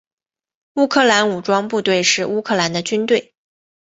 [0.73, 3.35] 乌克兰武装部队是乌克兰的军队。